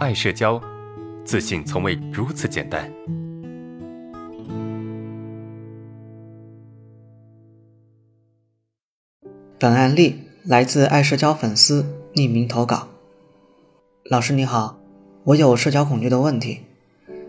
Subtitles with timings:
[0.00, 0.58] 爱社交，
[1.26, 2.90] 自信从未如此简单。
[9.58, 11.84] 本案例来自爱社交粉丝
[12.14, 12.88] 匿名投稿。
[14.04, 14.80] 老师你好，
[15.24, 16.62] 我有社交恐惧的问题，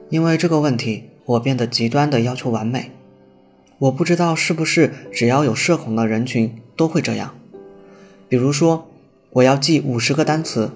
[0.10, 2.92] 因为这个问题，我变得极端的要求完美。
[3.80, 7.36] 我不知道是不是只要有社恐的人群都会这样。
[8.30, 8.88] 比如说，
[9.32, 10.72] 我要记五十个单词，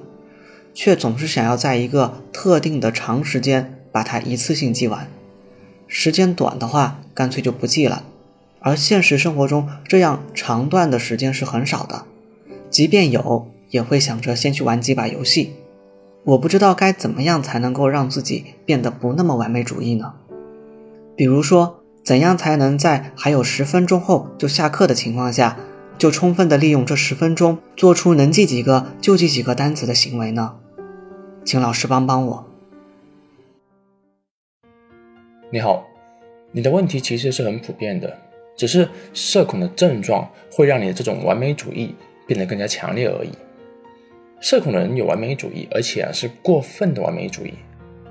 [0.76, 5.08] 却总是想要在一个特定的长时间把它一次性记完。
[5.88, 8.04] 时间短的话，干脆就不记了。
[8.59, 12.04] 而现实生活中，这样长段的时间是很少的，
[12.70, 15.54] 即便有，也会想着先去玩几把游戏。
[16.26, 20.13] 我不知道该怎么样才能够让自己变得不那么完美主义呢？
[21.16, 25.57] 比如说，怎样才能在还有十分钟后就下课的情况下？
[25.98, 30.55] 就充分的利用这十分钟，做出能记几个就记几个单词的行为呢？
[31.45, 32.44] 请老师帮帮我。
[35.51, 35.85] 你好，
[36.51, 38.18] 你的问题其实是很普遍的，
[38.57, 41.93] 只是社恐的症状会让你的这种完美主义
[42.26, 43.29] 变得更加强烈而已。
[44.41, 47.54] 社恐的人有完美主义，而且是过分的完美主义。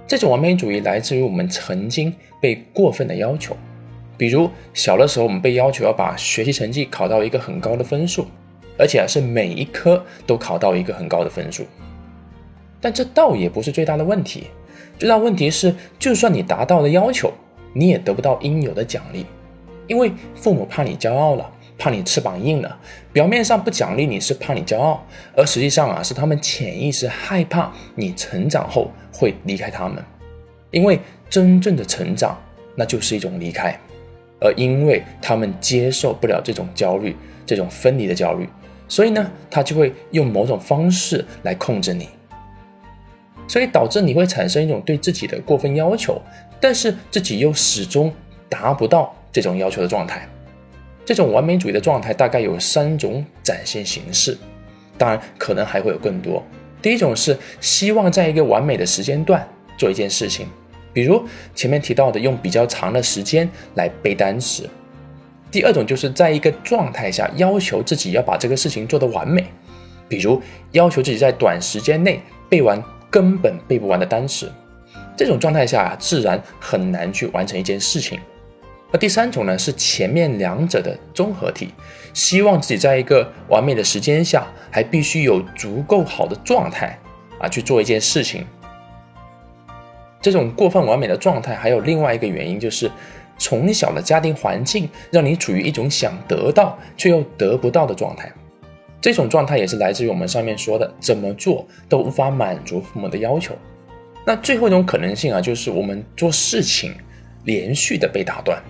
[0.07, 3.57] 这种完美主义来自于我们曾经被过分的要求。
[4.17, 8.29] 比如小的时候，我们被要求要把学习成绩考到一个很高的分数，
[8.79, 11.67] 而且是每一科都考到一个很高的分数。
[12.85, 14.49] 但这倒也不是最大的问题，
[14.99, 17.33] 最大问题是，就算你达到了要求，
[17.73, 19.25] 你也得不到应有的奖励，
[19.87, 22.79] 因为父母怕你骄傲了，怕你翅膀硬了。
[23.11, 25.03] 表面上不奖励你是怕你骄傲，
[25.35, 30.05] 而实际上啊是他们潜意识害怕你成长后会离开他们，
[30.71, 32.39] 因为真正的成长
[32.77, 33.75] 那就是一种离开。
[34.43, 38.47] 而因为他们接受不了这种焦虑，这种分离的焦虑，
[38.89, 42.11] 所以呢，他就会用某种方式来控制你，
[43.47, 46.21] 所以导致你会产生一种对自己的过分要求，
[46.61, 48.13] 但是自己又始终
[48.49, 50.29] 达不到这种要求的状态。
[51.05, 54.39] 这种完美主义的状态大概有三种展现形式，
[54.97, 56.43] 当然可能还会有更多。
[56.81, 59.47] 第一种是希望在一个完美的时间段
[59.77, 60.47] 做一件事情。
[60.93, 61.23] 比如
[61.55, 64.69] 前面提到的，用比较长的时间来背单词。
[65.51, 69.45] 第二种就是在一个状态下要求自己要把这个事情做得完美，
[70.09, 70.41] 比如
[70.73, 72.83] 要求自己在短时间内背完
[73.15, 74.51] 根本背不完的单词。
[75.17, 78.19] 这种状态下啊自然很难去完成一件事情。
[78.91, 81.73] 而第三种呢，是前面两者的综合体，
[82.13, 86.99] 希望自己在一个完美的时间下，还必须有足够好的状态
[87.39, 88.45] 啊去做一件事情。
[90.21, 92.91] 这种过分完美的状态，还有另外一个原因，就是
[93.39, 98.33] 从小的家庭环境让你处于一种想得到却又得不到的状态。
[99.05, 103.55] 这种状态也是来自于我们上面说的，怎么做都无法满足父母的要求。
[104.25, 106.95] 那最后一种可能性啊，就是我们做事情
[107.45, 108.63] 连续的被打断，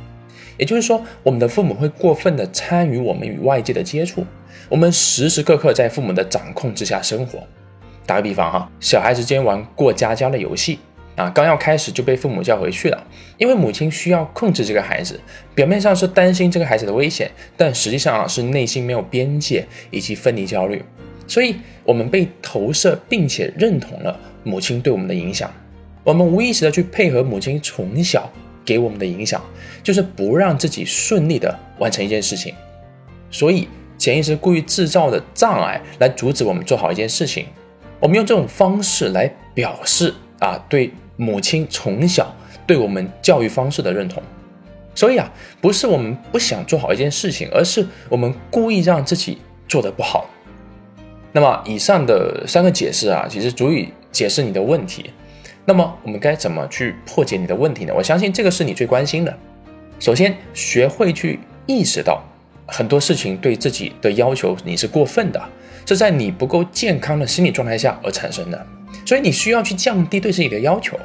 [0.59, 4.27] 也就是说，我们的父母会过分的参与我们与外界的接触，
[4.69, 7.39] 我们时时刻刻在父母的掌控之下生活。
[8.05, 10.81] 打个比方哈，小孩子间玩过家家的游戏。
[11.17, 13.07] 啊，刚要开始就被父母叫回去了，
[13.39, 15.21] 因为母亲需要控制这个孩子，
[15.55, 20.83] 表面上是担心这个孩子的危险，但实际上啊是内心没有边界以及分离焦虑，
[21.29, 21.55] 所以
[21.85, 25.49] 我们被投射并且认同了母亲对我们的影响，
[26.03, 28.29] 我们无意识的去配合母亲从小
[28.65, 29.41] 给我们的影响，
[29.85, 32.53] 就是不让自己顺利的完成一件事情，
[33.31, 37.47] 所以潜意识故意制造的障碍来阻止我们做好一件事情，
[38.01, 40.91] 我们用这种方式来表示啊对。
[41.17, 42.35] 母亲从小
[42.67, 44.23] 对我们教育方式的认同，
[44.95, 45.31] 所以啊，
[45.61, 49.39] 不是我们不想做好一件事情，而是我们故意让自己
[49.69, 50.27] 做得不好。
[51.33, 55.11] 那么以上的三个解释啊，其实足以解释你的问题。
[55.65, 57.93] 那么我们该怎么去破解你的问题呢？
[57.97, 59.37] 我相信这个是你最关心的。
[59.99, 62.23] 首先，学会去意识到
[62.67, 65.43] 很多事情对自己的要求你是过分的，
[65.87, 68.67] 是在你不够健康的心理状态下而产生的。
[69.05, 70.99] 所以你需要去降低对自己的要求。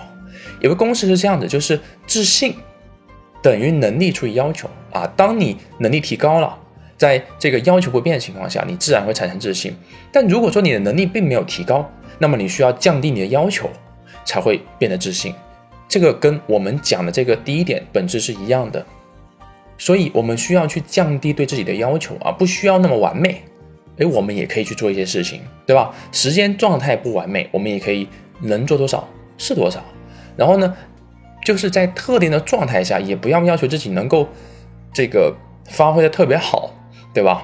[0.61, 2.55] 有个公式是这样的，就是自信
[3.41, 5.05] 等于能力除以要求啊。
[5.15, 6.57] 当你能力提高了，
[6.97, 9.73] 在这个要求不变的情况下，你自然会产生自信。
[10.11, 13.69] 但如果说你的能力并没有提高，那么你需要降低你的要求，
[14.25, 15.33] 才会变得自信。
[15.87, 18.85] 这个跟我们讲的这个第一点本质是一样的。
[19.77, 23.41] 所以我们需要去降低对自己的要求啊，不需要那么完美。
[23.99, 25.93] 哎，我们也可以去做一些事情，对吧？
[26.11, 28.07] 时间状态不完美，我们也可以
[28.41, 29.07] 能做多少
[29.37, 29.83] 是多少。
[30.37, 30.75] 然后呢，
[31.43, 34.27] 就是在特定的状态下，也不要要求自己能够
[34.93, 35.35] 这个
[35.65, 36.71] 发挥的特别好，
[37.13, 37.43] 对吧？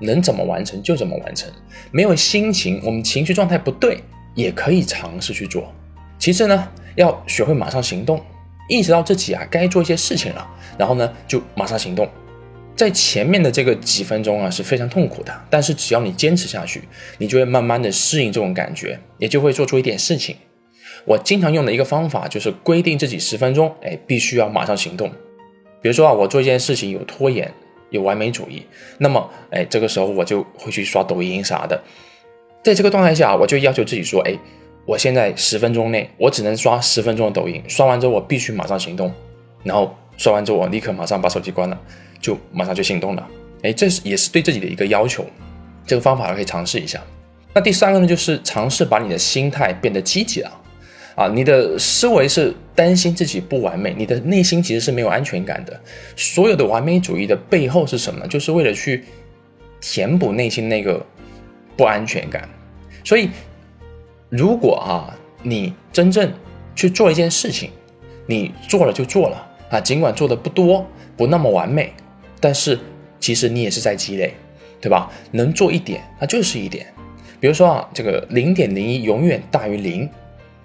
[0.00, 1.50] 能怎么完成就怎么完成。
[1.90, 4.02] 没有心情，我们情绪状态不对，
[4.34, 5.72] 也可以尝试去做。
[6.18, 8.20] 其次呢，要学会马上行动，
[8.68, 10.48] 意识到自己啊该做一些事情了，
[10.78, 12.08] 然后呢就马上行动。
[12.74, 16.82] 在前面的这个几分钟啊是非常痛苦的，但是只要你坚持下去，
[17.18, 20.36] 你就会慢慢的适应这种感觉，也就会做出一点事情。
[21.04, 25.10] 我经常用的一个方法就是规定自己十分钟，哎，必须要马上行动。
[25.80, 27.52] 比如说啊，我做一件事情有拖延，
[27.90, 28.62] 有完美主义，
[28.98, 31.80] 那么哎，这个时候我就会去刷抖音啥的。
[32.62, 34.32] 在这个状态下，我就要求自己说，哎，
[34.86, 39.12] 我现在十分钟内我只能刷十分钟的抖音，刷完之后我必须马上行动，
[39.64, 41.78] 然后刷完之后我立刻马上把手机关了。
[42.22, 43.28] 就马上就行动了，
[43.62, 45.26] 哎，这是也是对自己的一个要求，
[45.84, 47.02] 这个方法可以尝试一下。
[47.52, 50.60] 那第三个呢，就是尝试把你的心态变得积极了，
[51.16, 55.78] 啊，你的思维是担心自己不完美，你的内心其实是没有安全感的。
[56.16, 58.26] 所有的完美主义的背后是什么？
[58.28, 59.04] 就是为了去
[59.80, 61.04] 填补内心那个
[61.76, 62.48] 不安全感。
[63.04, 63.28] 所以，
[64.30, 66.32] 如果啊，你真正
[66.74, 67.70] 去做一件事情，
[68.26, 70.86] 你做了就做了啊，尽管做的不多，
[71.16, 71.92] 不那么完美。
[72.42, 72.78] 但是
[73.20, 74.34] 其实你也是在积累，
[74.80, 75.08] 对吧？
[75.30, 76.84] 能做一点，那就是一点。
[77.38, 80.10] 比如说啊，这个零点零一永远大于零，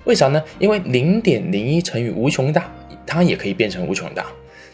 [0.05, 0.43] 为啥呢？
[0.57, 2.69] 因为零点零一乘以无穷大，
[3.05, 4.25] 它也可以变成无穷大。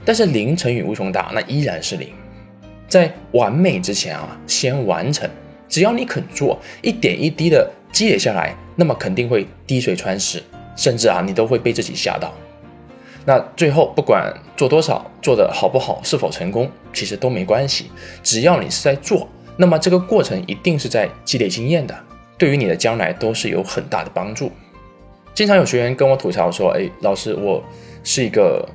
[0.05, 2.07] 但是零乘以无穷大，那依然是零。
[2.87, 5.29] 在完美之前啊，先完成。
[5.67, 10.41] 只要你肯做，一点一滴的积累下来，那么肯定会滴水穿石，
[10.77, 12.33] 甚至啊，你都会被自己吓到。
[13.25, 17.89] 那最后不管做多少，做的好不好，是否成功，其实都没关系。
[18.21, 19.27] 只要你是在做，
[19.57, 21.95] 那么这个过程一定是在积累经验的，
[22.37, 24.51] 对于你的将来都是有很大的帮助。
[25.33, 27.63] 经常有学员跟我吐槽说：“哎，老师，我
[28.03, 28.67] 是一个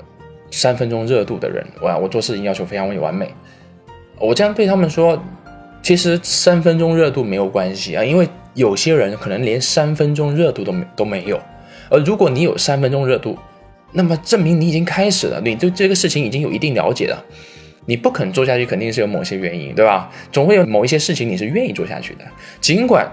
[0.50, 3.32] 三分钟热度的人，我我做事情要求非常完美。”
[4.18, 5.22] 我这样对他们说
[5.82, 11.38] ：“其实三分钟热度没有关系啊，因为有些人可能连三分钟热度都没都没有。
[11.90, 13.38] 而如果你有三分钟热度，
[13.92, 17.24] 那么证明你已经开始了，你对这个事情已经有一定了解了。
[17.86, 20.10] 你不肯做下去，肯定是有某些原因，对吧？
[20.30, 22.24] 总会有某一些事情你是愿意做下去的。
[22.60, 23.10] 尽管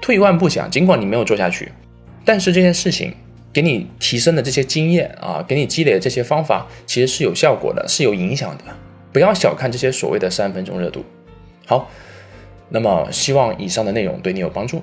[0.00, 1.72] 退一万步讲，尽管你没有做下去，
[2.24, 3.12] 但是这件事情
[3.52, 8.64] 给你提升的这些经验啊，给你积累的这些方法，其实是有效果的，是有影响的。
[9.12, 11.04] 不要小看这些所谓的三分钟热度。
[11.66, 11.90] 好，
[12.68, 14.80] 那么希望以上的内容对你有帮助。